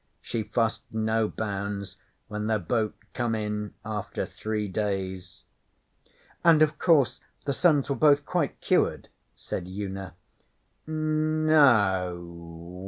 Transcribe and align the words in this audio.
She 0.19 0.41
fussed, 0.41 0.81
no 0.91 1.27
bounds, 1.27 1.97
when 2.27 2.47
their 2.47 2.57
boat 2.57 2.95
come 3.13 3.35
in 3.35 3.75
after 3.85 4.25
three 4.25 4.67
days.' 4.67 5.43
'And, 6.43 6.63
of 6.63 6.79
course, 6.79 7.19
the 7.45 7.53
sons 7.53 7.87
were 7.87 7.95
both 7.95 8.25
quite 8.25 8.59
cured?' 8.61 9.09
said 9.35 9.67
Una. 9.67 10.15
'No 10.87 12.13
o. 12.13 12.77